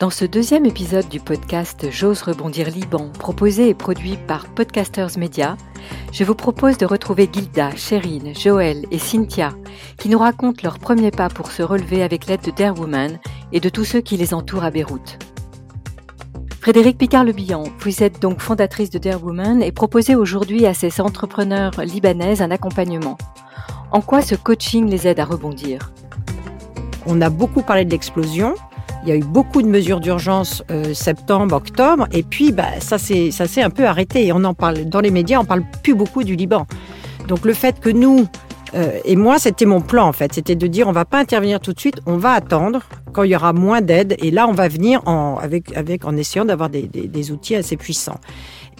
[0.00, 5.56] Dans ce deuxième épisode du podcast J'ose rebondir Liban, proposé et produit par Podcasters Media,
[6.12, 9.54] je vous propose de retrouver Gilda, Sherine, Joël et Cynthia,
[9.96, 13.18] qui nous racontent leurs premiers pas pour se relever avec l'aide de Dare Woman
[13.50, 15.18] et de tous ceux qui les entourent à Beyrouth.
[16.60, 17.34] Frédéric Picard-Le
[17.80, 22.52] vous êtes donc fondatrice de Dare Woman et proposez aujourd'hui à ces entrepreneurs libanaises un
[22.52, 23.18] accompagnement.
[23.90, 25.90] En quoi ce coaching les aide à rebondir?
[27.04, 28.54] On a beaucoup parlé de l'explosion,
[29.08, 32.98] il y a eu beaucoup de mesures d'urgence euh, septembre, octobre, et puis bah, ça
[32.98, 34.32] s'est un peu arrêté.
[34.32, 36.66] on en parle dans les médias, on parle plus beaucoup du Liban.
[37.26, 38.26] Donc le fait que nous
[38.74, 41.58] euh, et moi, c'était mon plan en fait, c'était de dire on va pas intervenir
[41.58, 42.82] tout de suite, on va attendre
[43.14, 46.14] quand il y aura moins d'aide, et là on va venir en, avec, avec, en
[46.14, 48.20] essayant d'avoir des, des, outils assez puissants.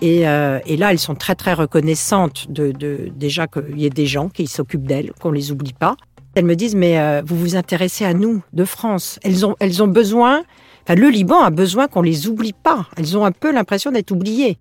[0.03, 2.73] Et, euh, et, là, elles sont très très reconnaissantes de
[3.17, 5.97] déjà qu'il y ait des gens qui s'occupent d'elles, qu'on les oublie pas.
[6.39, 9.19] Elles me disent, mais euh, vous vous intéressez à nous, de France.
[9.25, 10.45] Elles ont, elles ont besoin,
[10.89, 12.87] le Liban a besoin qu'on les oublie pas.
[12.97, 14.57] Elles ont un peu l'impression d'être oubliées.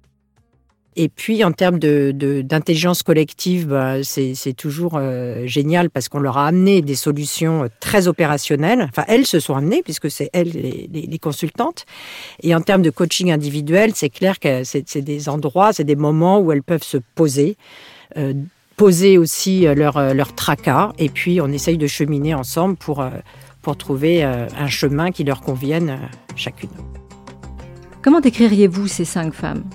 [0.95, 6.39] Et puis, en termes d'intelligence de, collective, bah, c'est toujours euh, génial parce qu'on leur
[6.39, 8.81] a amené des solutions euh, très opérationnelles.
[8.89, 11.85] Enfin, elles se sont amenées puisque c'est elles les, consultantes.
[12.41, 16.39] Et en termes de coaching individuel, c'est clair que c'est des endroits, c'est des moments
[16.39, 17.55] où elles peuvent se poser,
[18.77, 23.01] poser aussi euh, leur, euh, leur tracas et puis on essaye de cheminer ensemble pour,
[23.01, 23.09] euh,
[23.63, 25.99] pour trouver un chemin qui leur convienne
[26.37, 26.69] chacune.
[28.01, 29.65] Comment décririez-vous ces cinq femmes?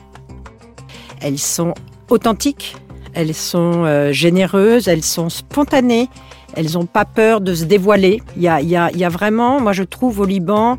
[1.21, 1.75] Elles sont
[2.09, 2.77] authentiques,
[3.13, 6.09] elles sont généreuses, elles sont spontanées,
[6.55, 8.23] elles n'ont pas peur de se dévoiler.
[8.37, 10.79] Il y a, il y, a, il y a vraiment, moi je trouve au Liban,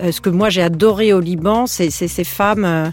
[0.00, 2.92] ce que moi j'ai adoré au Liban, c'est ces femmes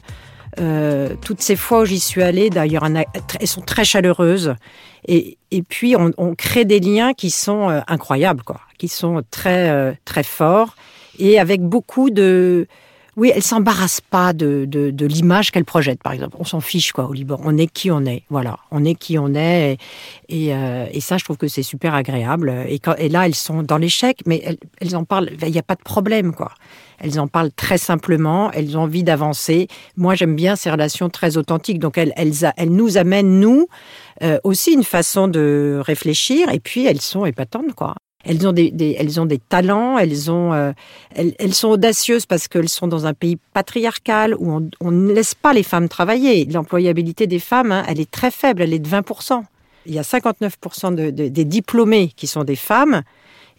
[0.59, 4.55] euh, toutes ces fois où j'y suis allée, d'ailleurs, elles sont très chaleureuses.
[5.07, 5.37] Et,
[5.67, 9.93] puis, on, on, crée des liens qui sont euh, incroyables, quoi, qui sont très, euh,
[10.05, 10.75] très forts
[11.17, 12.67] et avec beaucoup de.
[13.17, 16.37] Oui, elles s'embarrassent pas de, de, l'image qu'elles projettent, par exemple.
[16.39, 17.39] On s'en fiche, quoi, au Liban.
[17.43, 18.23] On est qui on est.
[18.29, 18.57] Voilà.
[18.71, 19.77] On est qui on est.
[20.29, 22.53] Et, et, ça, je trouve que c'est super agréable.
[22.67, 25.29] Et, quand, et là, elles sont dans l'échec, mais elles, elles en parlent.
[25.41, 26.51] Il n'y a pas de problème, quoi.
[26.99, 29.67] Elles en parlent très simplement, elles ont envie d'avancer.
[29.95, 31.79] Moi, j'aime bien ces relations très authentiques.
[31.79, 33.67] Donc, elles, elles, elles nous amènent, nous,
[34.21, 36.51] euh, aussi une façon de réfléchir.
[36.51, 37.95] Et puis, elles sont épatantes, quoi.
[38.25, 40.73] Elles ont des, talents, euh,
[41.15, 45.53] elles, sont audacieuses parce qu'elles sont dans un pays patriarcal où on, ne laisse pas
[45.53, 46.45] les femmes travailler.
[46.45, 49.43] L'employabilité des femmes, hein, elle est très faible, elle est de 20%.
[49.85, 53.03] Il y a 59% de, des diplômés qui sont des femmes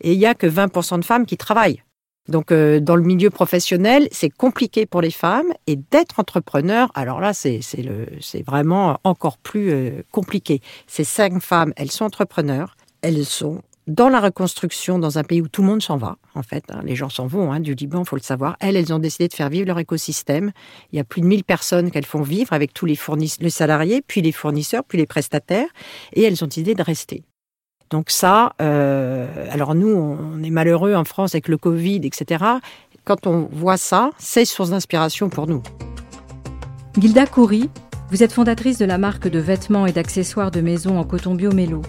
[0.02, 1.82] et il n'y a que 20% de femmes qui travaillent.
[2.28, 7.20] Donc, euh, dans le milieu professionnel, c'est compliqué pour les femmes et d'être entrepreneur, alors
[7.20, 7.60] là, c'est
[8.46, 10.60] vraiment encore plus euh, compliqué.
[10.86, 15.48] Ces cinq femmes, elles sont entrepreneurs, elles sont dans la reconstruction dans un pays où
[15.48, 16.64] tout le monde s'en va, en fait.
[16.70, 16.80] Hein.
[16.84, 18.56] les gens s'en vont hein, du Liban, il faut le savoir.
[18.60, 20.52] Elles, elles ont décidé de faire vivre leur écosystème.
[20.92, 22.98] Il y a plus de 1000 personnes qu'elles font vivre avec tous les,
[23.40, 25.68] les salariés, puis les fournisseurs, puis les prestataires,
[26.12, 27.24] et elles ont décidé de rester.
[27.90, 32.44] Donc ça, euh, alors nous, on est malheureux en France avec le Covid, etc.
[33.04, 35.62] Quand on voit ça, c'est source d'inspiration pour nous.
[36.96, 37.68] Gilda Coury,
[38.10, 41.52] vous êtes fondatrice de la marque de vêtements et d'accessoires de maison en coton bio
[41.52, 41.82] Mélo.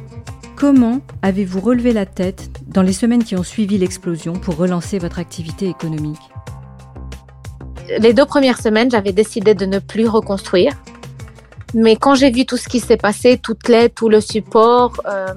[0.62, 5.18] Comment avez-vous relevé la tête dans les semaines qui ont suivi l'explosion pour relancer votre
[5.18, 6.22] activité économique?
[7.98, 10.74] Les deux premières semaines, j'avais décidé de ne plus reconstruire.
[11.74, 15.34] Mais quand j'ai vu tout ce qui s'est passé, toute l'aide, tout le support, euh,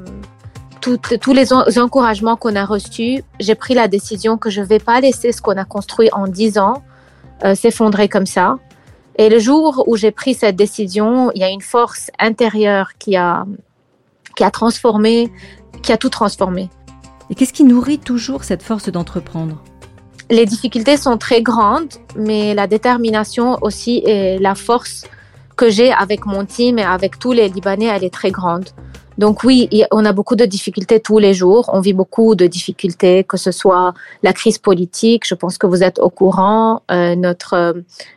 [0.83, 5.01] tous les encouragements qu'on a reçus, j'ai pris la décision que je ne vais pas
[5.01, 6.83] laisser ce qu'on a construit en 10 ans
[7.45, 8.57] euh, s'effondrer comme ça.
[9.17, 13.17] Et le jour où j'ai pris cette décision, il y a une force intérieure qui
[13.17, 13.47] a,
[14.37, 15.33] qui a transformé,
[15.83, 16.71] qui a tout transformé.
[17.31, 19.63] Et qu'est-ce qui nourrit toujours cette force d'entreprendre?
[20.31, 25.05] Les difficultés sont très grandes, mais la détermination aussi et la force
[25.57, 28.71] que j'ai avec mon team et avec tous les Libanais, elle est très grande.
[29.17, 31.71] Donc oui, on a beaucoup de difficultés tous les jours.
[31.73, 35.27] On vit beaucoup de difficultés, que ce soit la crise politique.
[35.27, 37.73] Je pense que vous êtes au courant, euh, notre euh,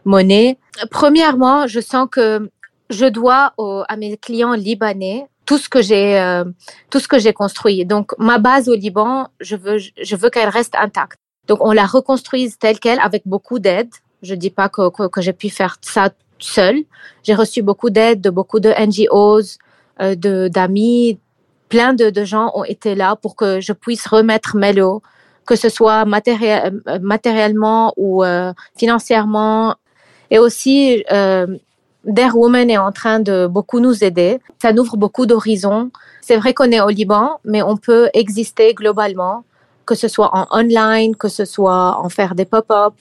[0.05, 0.57] monnaie.
[0.89, 2.49] Premièrement, je sens que
[2.89, 6.44] je dois à mes clients libanais tout ce que j'ai euh,
[6.91, 7.85] tout ce que j'ai construit.
[7.85, 11.17] Donc ma base au Liban, je veux je veux qu'elle reste intacte.
[11.47, 13.89] Donc on la reconstruise telle quelle avec beaucoup d'aide.
[14.21, 16.09] Je dis pas que, que, que j'ai pu faire ça
[16.39, 16.83] seule.
[17.23, 19.57] J'ai reçu beaucoup d'aide de beaucoup de NGOs,
[20.01, 21.19] euh, de d'amis,
[21.69, 25.01] plein de, de, gens ont été là pour que je puisse remettre Melo,
[25.45, 29.75] que ce soit matériel, euh, matériellement ou euh, financièrement.
[30.29, 31.47] Et aussi, euh,
[32.07, 34.39] Dare Woman est en train de beaucoup nous aider.
[34.62, 35.92] Ça nous ouvre beaucoup d'horizons.
[36.21, 39.44] C'est vrai qu'on est au Liban, mais on peut exister globalement,
[39.86, 42.94] que ce soit en online, que ce soit en faire des pop-up.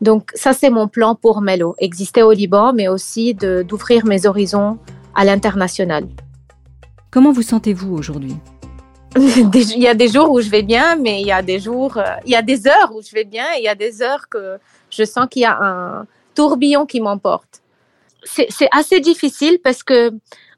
[0.00, 4.78] Donc ça, c'est mon plan pour Melo, exister au Liban, mais aussi d'ouvrir mes horizons
[5.14, 6.08] à l'international.
[7.12, 8.36] Comment vous sentez-vous aujourd'hui?
[9.16, 11.96] Il y a des jours où je vais bien, mais il y a des jours,
[11.96, 14.02] euh, il y a des heures où je vais bien, et il y a des
[14.02, 14.58] heures que
[14.88, 16.06] je sens qu'il y a un
[16.36, 17.59] tourbillon qui m'emporte.
[18.24, 20.12] C'est assez difficile parce que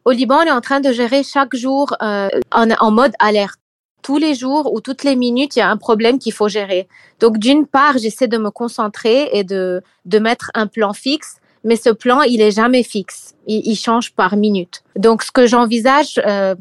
[0.04, 3.58] au Liban, on est en train de gérer chaque jour euh, en, en mode alerte
[4.02, 6.88] tous les jours ou toutes les minutes, il y a un problème qu'il faut gérer.
[7.20, 11.76] Donc, d'une part, j'essaie de me concentrer et de, de mettre un plan fixe mais
[11.76, 13.34] ce plan, il est jamais fixe.
[13.46, 14.82] Il, il change par minute.
[14.96, 16.54] Donc, ce que j'envisage euh,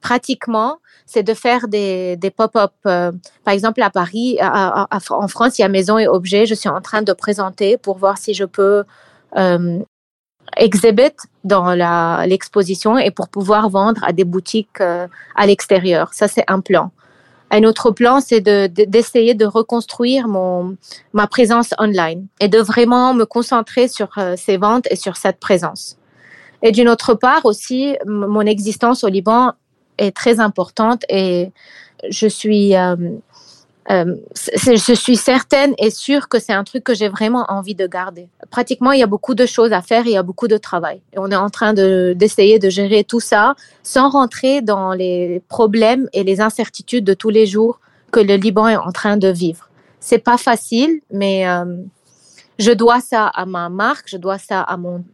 [0.00, 2.72] pratiquement, c'est de faire des, des pop-up.
[2.86, 3.12] Euh,
[3.44, 6.46] par exemple, à Paris, à, en France, il y a Maison et Objets.
[6.46, 8.84] Je suis en train de présenter pour voir si je peux
[9.36, 9.78] euh,
[10.56, 11.74] exhibit dans
[12.26, 16.12] l'exposition et pour pouvoir vendre à des boutiques euh, à l'extérieur.
[16.12, 16.90] Ça, c'est un plan.
[17.50, 20.76] Un autre plan, c'est d'essayer de, reconstruire mon,
[21.12, 25.38] ma présence online et de vraiment me concentrer sur euh, ces ventes et sur cette
[25.38, 25.96] présence.
[26.62, 29.52] Et d'une autre part aussi, mon existence au Liban
[29.98, 31.52] est très importante et
[32.08, 32.96] je suis euh,
[33.90, 37.86] euh, je suis certaine et sûre que c'est un truc que j'ai vraiment envie de
[37.86, 38.28] garder.
[38.50, 41.00] Pratiquement, il y a beaucoup de choses à faire, il y a beaucoup de travail.
[41.12, 45.42] Et on est en train de, d'essayer de gérer tout ça sans rentrer dans les
[45.48, 47.80] problèmes et les incertitudes de tous les jours
[48.10, 49.68] que le Liban est en train de vivre.
[50.00, 51.64] C'est pas facile, mais euh,
[52.58, 55.04] je dois ça à ma marque, je dois ça à mon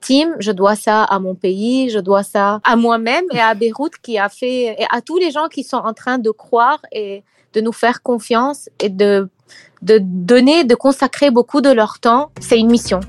[0.00, 3.96] team, je dois ça à mon pays, je dois ça à moi-même et à Beyrouth
[4.02, 7.22] qui a fait, et à tous les gens qui sont en train de croire et
[7.54, 9.28] de nous faire confiance et de,
[9.82, 12.30] de donner, de consacrer beaucoup de leur temps.
[12.40, 13.00] C'est une mission.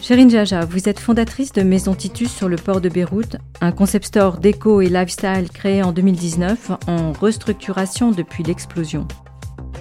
[0.00, 4.06] Chérine Jaja, vous êtes fondatrice de Maison Titus sur le port de Beyrouth, un concept
[4.06, 9.08] store déco et lifestyle créé en 2019 en restructuration depuis l'explosion.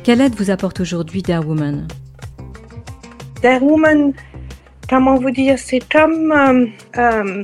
[0.06, 1.88] Quelle aide vous apporte aujourd'hui Dare Woman
[3.42, 4.14] Dare Woman,
[4.88, 7.42] comment vous dire, c'est comme euh, euh,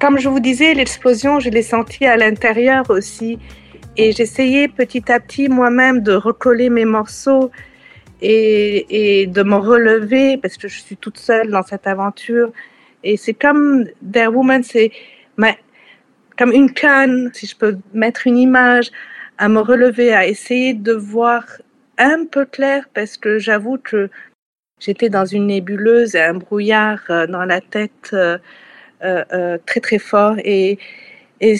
[0.00, 3.38] comme je vous disais, l'explosion, je l'ai sentie à l'intérieur aussi.
[3.96, 7.52] Et j'essayais petit à petit moi-même de recoller mes morceaux
[8.20, 12.50] et, et, de me relever parce que je suis toute seule dans cette aventure.
[13.04, 14.90] Et c'est comme Dare Woman, c'est
[16.36, 18.90] comme une canne, si je peux mettre une image,
[19.38, 21.44] à me relever, à essayer de voir
[21.98, 24.10] un peu clair parce que j'avoue que
[24.80, 28.10] j'étais dans une nébuleuse et un brouillard euh, dans la tête.
[28.12, 28.38] Euh,
[29.04, 30.78] euh, euh, très très fort et,
[31.40, 31.56] et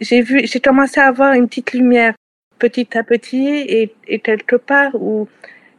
[0.00, 2.12] j'ai vu, j'ai commencé à avoir une petite lumière
[2.58, 5.28] petit à petit et, et quelque part où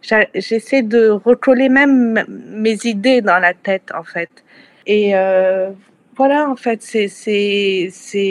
[0.02, 4.30] j'essaie de recoller même mes idées dans la tête en fait.
[4.86, 5.72] Et euh,
[6.15, 7.89] voilà, en fait, c'est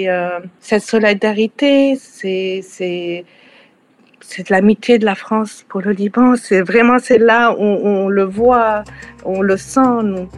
[0.08, 3.24] euh, cette solidarité, c'est
[4.48, 6.36] l'amitié de la France pour le Liban.
[6.36, 8.84] C'est vraiment c'est là où on le voit,
[9.24, 10.02] on le sent.
[10.04, 10.28] Nous.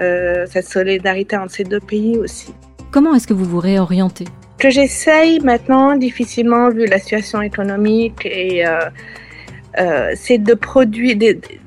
[0.00, 2.54] Euh, cette solidarité entre ces deux pays aussi.
[2.90, 4.24] Comment est-ce que vous vous réorientez?
[4.58, 8.78] Que j'essaye maintenant, difficilement vu la situation économique, et euh,
[9.78, 11.16] euh, c'est de produire,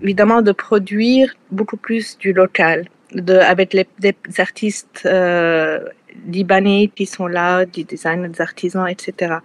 [0.02, 2.86] évidemment, de produire beaucoup plus du local,
[3.16, 5.80] de, avec les, des artistes euh,
[6.28, 9.36] libanais qui sont là, des designers, des artisans, etc.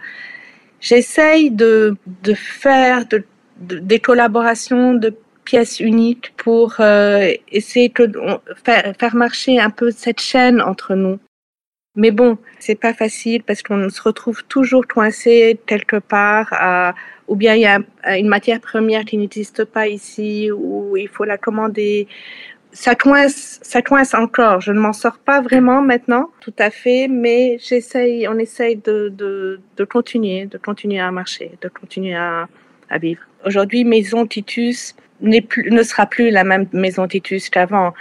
[0.80, 3.24] J'essaye de, de faire de,
[3.60, 8.20] de, des collaborations de pièce unique pour euh, essayer de
[8.64, 11.18] faire, faire marcher un peu cette chaîne entre nous.
[11.96, 16.94] Mais bon, c'est pas facile parce qu'on se retrouve toujours coincé quelque part à,
[17.26, 17.80] ou bien il y a
[18.16, 22.06] une matière première qui n'existe pas ici, ou il faut la commander.
[22.72, 24.60] Ça coince, ça coince encore.
[24.60, 29.08] Je ne m'en sors pas vraiment maintenant, tout à fait, mais j'essaye, on essaye de,
[29.08, 32.48] de, de continuer, de continuer à marcher, de continuer à,
[32.88, 33.22] à vivre.
[33.44, 34.94] Aujourd'hui, Maison Titus
[35.48, 37.92] plus, ne sera plus la même Maison Titus qu'avant.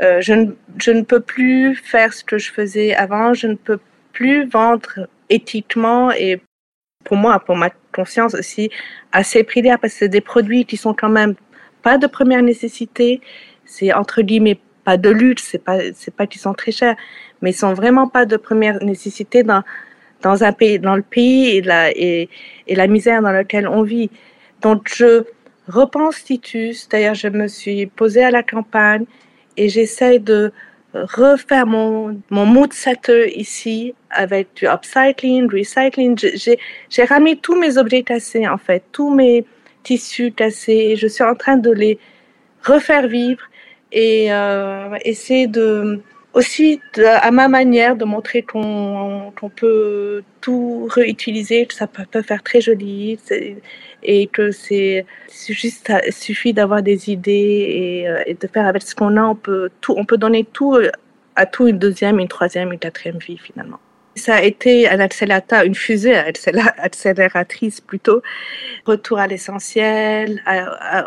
[0.00, 3.34] Euh, je, ne, je ne peux plus faire ce que je faisais avant.
[3.34, 3.78] Je ne peux
[4.12, 6.40] plus vendre éthiquement et
[7.04, 8.70] pour moi, pour ma conscience aussi,
[9.12, 11.34] assez prix parce que c'est des produits qui sont quand même
[11.82, 13.20] pas de première nécessité.
[13.68, 16.96] C'est entre guillemets pas de luxe, c'est pas c'est pas qu'ils sont très chers,
[17.40, 19.62] mais ils sont vraiment pas de première nécessité dans
[20.22, 22.28] dans un pays dans le pays et la et,
[22.68, 24.10] la misère dans laquelle on vit.
[24.62, 25.24] Donc je
[25.68, 26.88] repense Titus.
[26.88, 29.04] D'ailleurs, je me suis posée à la campagne
[29.56, 30.52] et j'essaie de
[30.94, 36.18] refaire mon, mon mood setter ici avec du upcycling, recycling.
[36.88, 39.44] J'ai ramené tous mes objets cassés, en fait, tous mes
[39.82, 41.98] tissus cassés et je suis en train de les
[42.64, 43.42] refaire vivre
[43.92, 46.00] et euh, essayer de
[46.34, 52.60] aussi à ma manière de montrer qu'on peut tout réutiliser, que ça peut, faire très
[52.60, 53.18] joli
[54.02, 55.06] et que c'est
[55.48, 57.32] juste il suffit d'avoir des idées
[58.02, 60.44] et, euh, et, de faire avec ce qu'on a on peut tout on peut donner
[60.44, 60.92] tout euh,
[61.34, 63.80] à tout une deuxième une troisième une quatrième vie finalement.
[64.14, 68.20] Ça a été un accélérateur une fusée accélératrice plutôt.
[68.84, 70.42] Retour à l'essentiel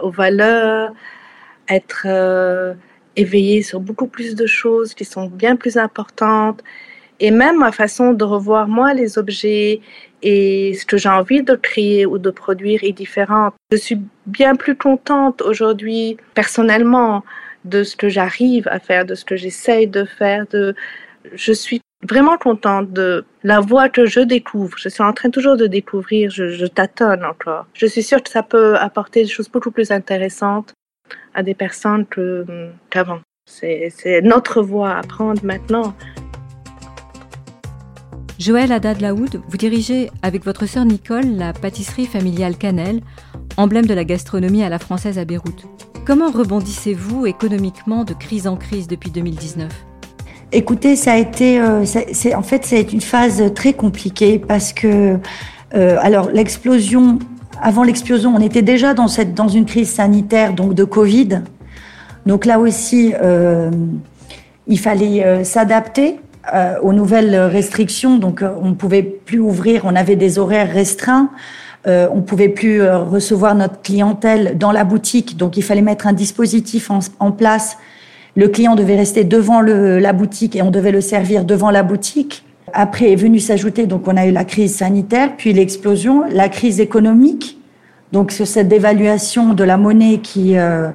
[0.01, 0.93] aux valeurs
[1.71, 2.73] être euh,
[3.15, 6.61] éveillé sur beaucoup plus de choses qui sont bien plus importantes
[7.19, 9.81] et même ma façon de revoir moi les objets
[10.23, 13.53] et ce que j'ai envie de créer ou de produire est différente.
[13.71, 17.23] Je suis bien plus contente aujourd'hui personnellement
[17.63, 20.45] de ce que j'arrive à faire, de ce que j'essaye de faire.
[21.33, 24.75] Je suis vraiment contente de la voie que je découvre.
[24.79, 27.67] Je suis en train toujours de découvrir, je tâtonne encore.
[27.73, 30.73] Je suis sûre que ça peut apporter des choses beaucoup plus intéressantes
[31.33, 32.05] à des personnes
[32.89, 33.19] qu'avant.
[33.45, 35.93] C'est notre voie à prendre maintenant.
[38.39, 43.01] Joël Haddad Laoud, vous dirigez avec votre sœur Nicole la pâtisserie familiale Cannelle,
[43.57, 45.67] emblème de la gastronomie à la française à Beyrouth.
[46.07, 49.69] Comment rebondissez-vous économiquement de crise en crise depuis 2019
[50.51, 55.19] Écoutez, ça a été, euh, c'est, en fait, c'est une phase très compliquée parce que,
[55.75, 57.19] euh, alors, l'explosion,
[57.61, 61.41] avant l'explosion, on était déjà dans cette, dans une crise sanitaire, donc de Covid.
[62.25, 63.69] Donc là aussi, euh,
[64.67, 66.19] il fallait euh, s'adapter.
[66.55, 68.17] Euh, aux nouvelles restrictions.
[68.17, 71.29] Donc, euh, on ne pouvait plus ouvrir, on avait des horaires restreints.
[71.85, 76.91] On pouvait plus recevoir notre clientèle dans la boutique, donc il fallait mettre un dispositif
[76.91, 77.77] en, en place.
[78.35, 81.83] Le client devait rester devant le, la boutique et on devait le servir devant la
[81.83, 82.43] boutique.
[82.73, 86.79] Après est venu s'ajouter, donc on a eu la crise sanitaire, puis l'explosion, la crise
[86.79, 87.59] économique.
[88.11, 90.89] Donc cette dévaluation de la monnaie qui euh,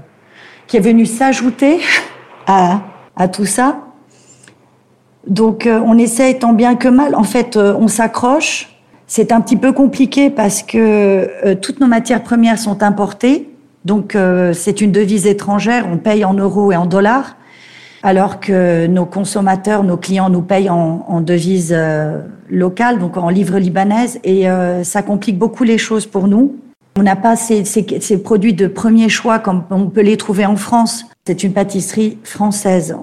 [0.66, 1.80] qui est venue s'ajouter
[2.46, 2.82] à,
[3.16, 3.82] à tout ça.
[5.26, 7.14] Donc euh, on essaie tant bien que mal.
[7.14, 8.70] En fait, euh, on s'accroche.
[9.06, 13.50] C'est un petit peu compliqué parce que euh, toutes nos matières premières sont importées.
[13.84, 14.18] Donc
[14.52, 15.86] c'est une devise étrangère.
[15.88, 17.35] On paye en euros et en dollars.
[18.06, 21.76] Alors que nos consommateurs, nos clients nous payent en, devise
[22.48, 24.20] locale, donc en livres libanaises.
[24.22, 24.46] Et
[24.84, 26.54] ça complique beaucoup les choses pour nous.
[26.96, 27.64] On n'a pas ces,
[28.22, 31.04] produits de premier choix comme on peut les trouver en France.
[31.26, 32.96] C'est une pâtisserie française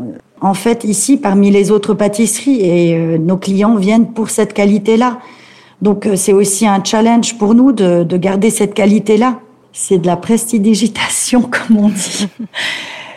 [0.43, 5.19] en fait ici parmi les autres pâtisseries et euh, nos clients viennent pour cette qualité-là.
[5.81, 9.39] Donc euh, c'est aussi un challenge pour nous de garder cette qualité-là.
[9.71, 12.27] C'est de la prestidigitation comme on dit.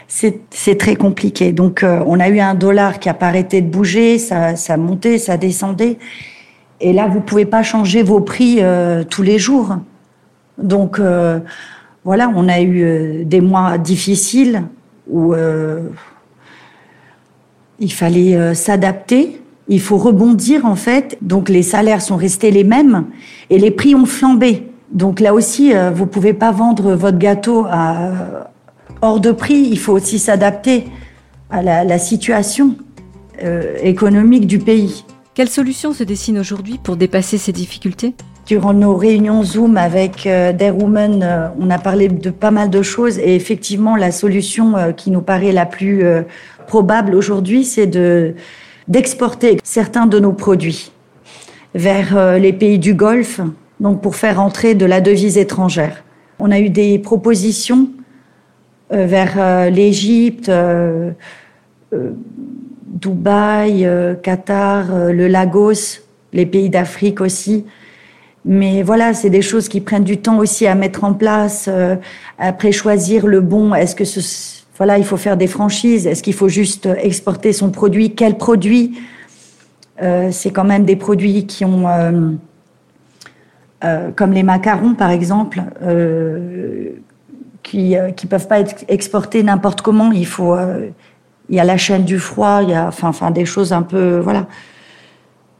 [0.08, 1.52] C'est très compliqué.
[1.52, 4.76] Donc euh, on a eu un dollar qui a pas arrêté de bouger, ça, ça
[4.76, 5.98] montait, ça descendait.
[6.80, 9.76] Et là vous pouvez pas changer vos prix euh, tous les jours.
[10.58, 11.40] Donc euh,
[12.04, 14.62] voilà, on a eu des mois difficiles
[15.10, 15.34] où
[17.78, 21.18] il fallait s'adapter, il faut rebondir en fait.
[21.20, 23.06] Donc les salaires sont restés les mêmes
[23.50, 24.68] et les prix ont flambé.
[24.92, 28.50] Donc là aussi, vous pouvez pas vendre votre gâteau à,
[29.02, 29.68] hors de prix.
[29.70, 30.84] Il faut aussi s'adapter
[31.50, 32.76] à la, la situation
[33.42, 35.04] euh, économique du pays.
[35.34, 38.14] Quelles solutions se dessinent aujourd'hui pour dépasser ces difficultés?
[38.46, 42.70] Durant nos réunions Zoom avec euh, Dare Women, euh, on a parlé de pas mal
[42.70, 46.04] de choses et effectivement, la solution euh, qui nous paraît la plus
[46.68, 48.34] probable aujourd'hui, c'est de
[48.88, 50.92] d'exporter certains de nos produits
[51.74, 53.40] vers les pays du Golfe,
[53.80, 56.04] donc pour faire entrer de la devise étrangère.
[56.38, 57.88] On a eu des propositions
[58.90, 61.10] vers euh, l'Égypte, euh,
[61.92, 62.12] euh,
[62.86, 66.00] Dubaï, euh, Qatar, euh, le Lagos,
[66.32, 67.64] les pays d'Afrique aussi.
[68.44, 71.66] Mais voilà, c'est des choses qui prennent du temps aussi à mettre en place.
[71.68, 71.96] Euh,
[72.38, 73.74] après, choisir le bon.
[73.74, 77.70] Est-ce que ce, voilà, il faut faire des franchises Est-ce qu'il faut juste exporter son
[77.70, 78.98] produit Quel produit?
[80.00, 82.30] Euh, C'est quand même des produits qui ont, euh,
[83.84, 85.62] euh comme les macarons par exemple,
[87.74, 90.12] euh, qui qui peuvent pas être exportés n'importe comment.
[90.12, 90.56] Il faut,
[91.48, 92.90] il y a la chaîne du froid, il y a,
[93.30, 94.46] des choses un peu, voilà.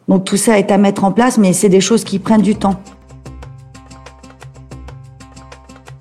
[0.09, 2.55] Donc tout ça est à mettre en place, mais c'est des choses qui prennent du
[2.55, 2.81] temps.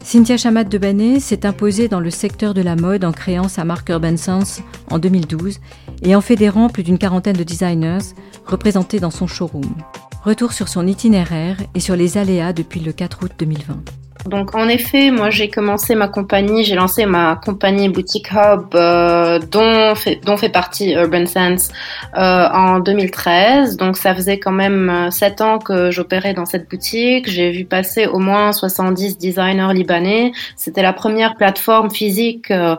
[0.04, 3.66] Cynthia Chamat de Banet s'est imposée dans le secteur de la mode en créant sa
[3.66, 5.60] marque Urban Sense en 2012
[6.04, 8.14] et en fédérant plus d'une quarantaine de designers
[8.46, 9.76] représentés dans son showroom.
[10.24, 14.05] Retour sur son itinéraire et sur les aléas depuis le 4 août 2020.
[14.26, 19.38] Donc en effet, moi j'ai commencé ma compagnie, j'ai lancé ma compagnie Boutique Hub euh,
[19.38, 21.70] dont, fait, partie Urban Sense
[22.18, 23.78] euh, en 2013.
[23.78, 27.30] Donc ça faisait quand même euh, sept ans que j'opérais dans cette boutique.
[27.30, 30.32] J'ai vu passer au moins 70 designers libanais.
[30.56, 32.76] C'était la première plateforme physique euh,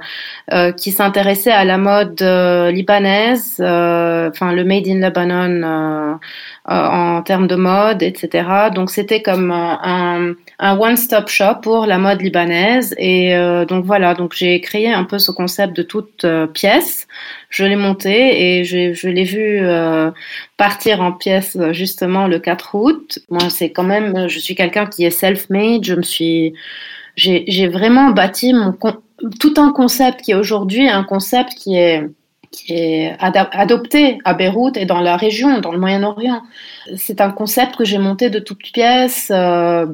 [0.53, 6.19] euh qui s'intéressait à la mode euh, libanaise, enfin le Made in Lebanon
[6.69, 8.71] en termes de mode, etc.
[8.75, 11.29] Donc c'était comme un, un one-stop
[11.63, 12.95] pour la mode libanaise.
[12.99, 17.07] Et euh, donc voilà, donc j'ai créé un peu ce concept de toute euh, pièce.
[17.51, 20.11] Je l'ai monté et je l'ai vu euh,
[20.57, 23.19] partir en pièces justement le 4 août.
[23.31, 25.85] Moi, c'est quand même, je suis quelqu'un qui est self-made.
[25.85, 26.55] Je me suis,
[27.17, 28.75] j'ai vraiment bâti mon
[29.41, 32.07] tout un concept qui est aujourd'hui un concept qui est
[32.57, 36.43] qui est adopté à Beyrouth et dans la région, dans le Moyen-Orient.
[36.97, 39.87] C'est un concept que j'ai monté de toutes pièces, euh,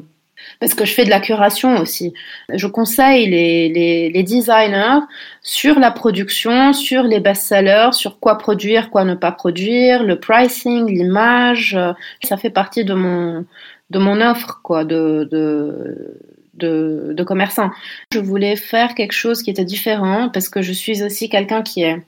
[0.59, 2.13] parce que je fais de la curation aussi.
[2.53, 4.99] Je conseille les, les, designers
[5.41, 10.87] sur la production, sur les best-sellers, sur quoi produire, quoi ne pas produire, le pricing,
[10.87, 11.77] l'image.
[12.23, 13.45] Ça fait partie de mon,
[13.89, 17.71] de mon offre quoi, de, de, de commerçant.
[18.13, 21.83] Je voulais faire quelque chose qui était différent parce que je suis aussi quelqu'un qui
[21.83, 22.01] est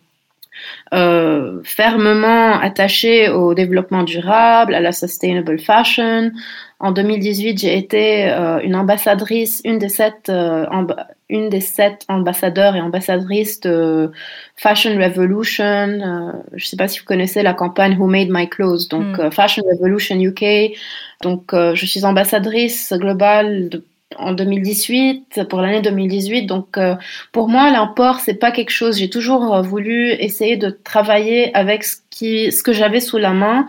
[0.93, 6.31] euh, fermement attaché au développement durable, à la sustainable fashion.
[6.79, 10.65] En 2018, j'ai été euh, une ambassadrice, une des sept, euh,
[11.29, 14.11] une des sept ambassadeurs et ambassadrices de
[14.55, 16.41] Fashion Revolution.
[16.53, 19.31] je ne sais pas si vous connaissez la campagne Who Made My Clothes, donc mm.
[19.31, 20.77] Fashion Revolution UK.
[21.23, 23.83] Donc, je suis ambassadrice globale de
[24.17, 26.95] en 2018 pour l'année 2018 donc euh,
[27.31, 31.83] pour moi l'import c'est pas quelque chose j'ai toujours euh, voulu essayer de travailler avec
[31.83, 33.67] ce qui ce que j'avais sous la main.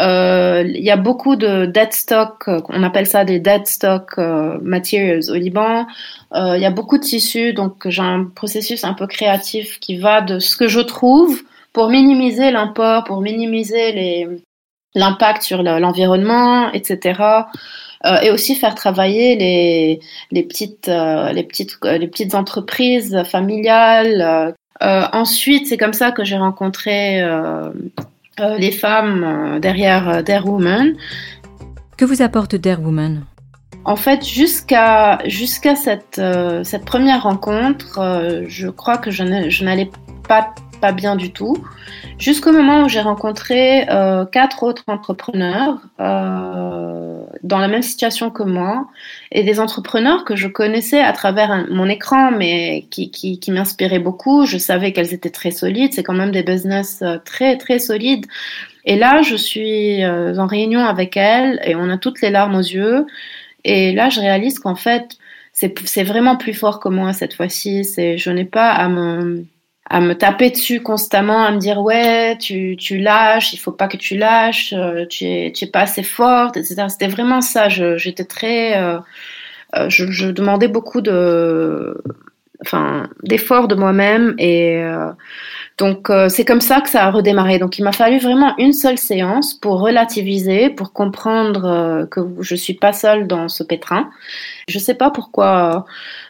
[0.00, 4.16] Euh, il y a beaucoup de dead stock on appelle ça des dead stock
[4.62, 5.86] materials au Liban.
[6.34, 10.20] Il y a beaucoup de tissus donc j'ai un processus un peu créatif qui va
[10.20, 14.28] de ce que je trouve pour minimiser l'import pour minimiser les
[14.94, 17.44] l'impact sur l'environnement etc
[18.06, 23.22] euh, et aussi faire travailler les, les petites, euh, les petites, euh, les petites entreprises
[23.24, 24.54] familiales.
[24.80, 27.22] ensuite, c'est comme ça que j'ai rencontré
[28.58, 30.94] les femmes derrière Dare Woman.
[31.96, 33.24] Que vous apporte Dare Woman?
[33.86, 36.20] En fait, jusqu'à jusqu'à cette
[36.64, 39.90] cette première rencontre, je crois que je n'allais
[40.28, 40.54] pas
[40.84, 41.56] pas bien du tout,
[42.18, 48.42] jusqu'au moment où j'ai rencontré euh, quatre autres entrepreneurs euh, dans la même situation que
[48.42, 48.86] moi,
[49.32, 53.98] et des entrepreneurs que je connaissais à travers mon écran, mais qui, qui, qui m'inspiraient
[53.98, 54.44] beaucoup.
[54.44, 58.26] Je savais qu'elles étaient très solides, c'est quand même des business euh, très très solides.
[58.84, 62.68] Et là, je suis en réunion avec elles, et on a toutes les larmes aux
[62.78, 63.06] yeux.
[63.64, 65.16] Et là, je réalise qu'en fait,
[65.54, 67.84] c'est vraiment plus fort que moi cette fois-ci.
[67.86, 69.46] C'est, je n'ai pas à me
[69.90, 73.88] à me taper dessus constamment, à me dire ouais, tu, tu lâches, il faut pas
[73.88, 76.86] que tu lâches, euh, tu es, tu es pas assez forte, etc.
[76.88, 77.68] C'était vraiment ça.
[77.68, 78.98] J'étais très, euh,
[79.76, 82.02] euh, je, je, demandais beaucoup de,
[82.62, 84.82] enfin, d'efforts de moi-même et
[85.76, 87.58] donc c'est comme ça que ça a redémarré.
[87.58, 92.74] Donc il m'a fallu vraiment une seule séance pour relativiser, pour comprendre que je suis
[92.74, 94.08] pas seule dans ce pétrin.
[94.68, 95.84] Je sais pas pourquoi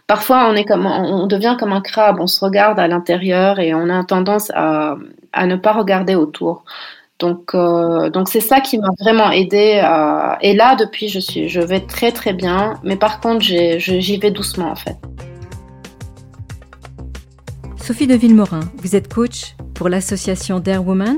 [0.07, 3.73] Parfois, on est comme, on devient comme un crabe, on se regarde à l'intérieur et
[3.73, 4.97] on a tendance à,
[5.33, 6.65] à ne pas regarder autour.
[7.19, 9.83] Donc, euh, donc c'est ça qui m'a vraiment aidé.
[10.43, 12.75] Et là, depuis, je suis, je vais très très bien.
[12.83, 14.97] Mais par contre, j'y vais doucement en fait.
[17.77, 21.17] Sophie de Villemorin, vous êtes coach pour l'association Dare Woman.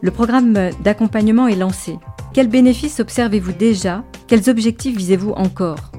[0.00, 1.98] Le programme d'accompagnement est lancé.
[2.32, 4.04] Quels bénéfices observez-vous déjà?
[4.28, 5.90] Quels objectifs visez-vous encore?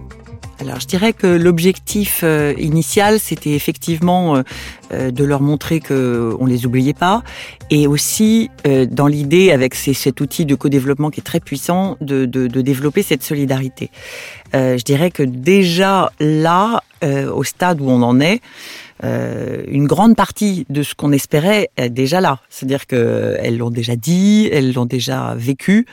[0.62, 4.43] Alors je dirais que l'objectif euh, initial, c'était effectivement
[4.91, 7.24] euh, de leur montrer que on les oubliait pas,
[7.71, 8.50] et aussi
[8.91, 13.02] dans l'idée, avec cet outil de co-développement qui est très puissant, de, de, de développer
[13.02, 13.89] cette solidarité.
[14.54, 18.41] je dirais que déjà là, au stade où on en est,
[19.04, 22.39] euh, une grande partie de ce qu'on espérait est déjà là.
[22.50, 25.88] C'est-à-dire qu'elles l'ont déjà dit, elles l'ont déjà vécu,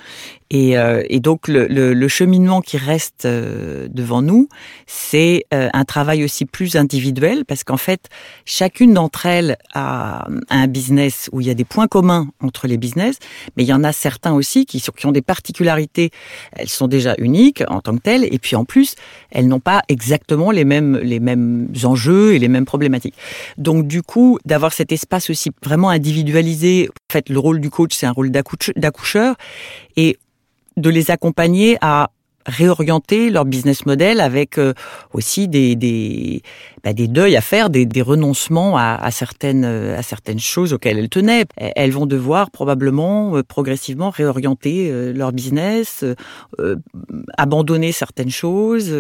[0.51, 4.49] et, euh, et donc le, le, le, cheminement qui reste euh, devant nous,
[4.87, 8.09] c'est euh, un travail aussi plus individuel parce qu'en fait,
[8.47, 12.79] chacune d'entre elles a, un business où il y a des points communs entre les
[12.79, 13.19] business,
[13.57, 16.11] mais il y en a certains aussi qui, qui ont des particularités.
[16.53, 18.95] Elles sont déjà uniques en tant que telles, et puis en plus,
[19.31, 23.17] elles n'ont pas exactement les mêmes les mêmes enjeux et les mêmes problématiques.
[23.59, 26.89] Donc du coup, d'avoir cet espace aussi vraiment individualisé.
[26.89, 29.37] En fait, le rôle du coach, c'est un rôle d'accoucheur,
[29.97, 30.17] et
[30.79, 32.11] de les accompagner à
[32.49, 34.73] réorienter leur business model avec euh,
[35.13, 36.43] aussi des, des,
[36.85, 40.99] bah, des deuils à faire, des, des renoncements à, à, certaines, à certaines choses auxquelles
[40.99, 41.45] elles tenaient.
[41.57, 46.05] Elles vont devoir probablement euh, progressivement réorienter euh, leur business,
[47.37, 48.95] abandonner certaines choses.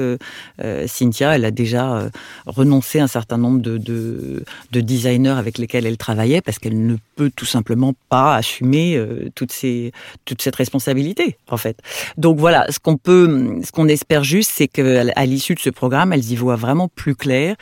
[0.86, 2.10] Cynthia, elle a déjà
[2.46, 6.86] renoncé à un certain nombre de, de, de designers avec lesquels elle travaillait parce qu'elle
[6.86, 9.02] ne peut tout simplement pas assumer
[9.34, 9.92] toutes ces,
[10.24, 11.78] toute cette responsabilité, en fait.
[12.16, 16.12] Donc voilà, ce qu'on peut ce qu'on espère juste, c'est qu'à l'issue de ce programme,
[16.12, 17.56] elles y voient vraiment plus clair.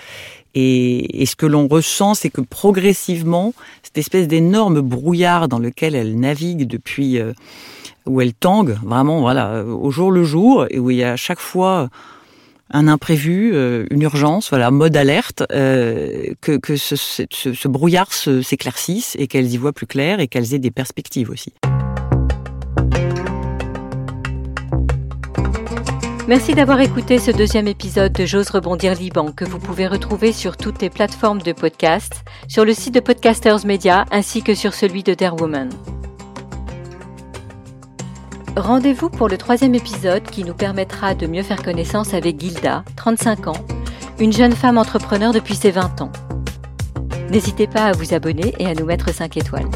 [0.59, 6.19] Et, ce que l'on ressent, c'est que progressivement, cette espèce d'énorme brouillard dans lequel elles
[6.19, 7.35] naviguent depuis, euh,
[8.07, 11.17] où elles tanguent, vraiment, voilà, au jour le jour, et où il y a à
[11.17, 11.91] chaque fois
[12.71, 19.53] un imprévu, euh, une urgence, voilà, mode alerte, euh, que, ce brouillard s'éclaircisse et qu'elles
[19.53, 21.53] y voient plus clair et qu'elles aient des perspectives aussi.
[26.29, 30.57] Merci d'avoir écouté ce deuxième épisode de J'ose rebondir Liban que vous pouvez retrouver sur
[30.57, 35.05] toutes les plateformes de podcast, sur le site de Podcasters Media ainsi que sur celui
[35.05, 35.71] de Woman.
[38.57, 43.47] Rendez-vous pour le troisième épisode qui nous permettra de mieux faire connaissance avec Gilda, 35
[43.47, 43.65] ans,
[44.19, 46.13] une jeune femme entrepreneur depuis ses 20 ans.
[47.31, 49.71] N'hésitez pas à vous abonner et à nous mettre 5 étoiles.